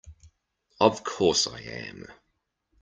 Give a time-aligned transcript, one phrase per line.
[0.79, 2.07] Of course I am!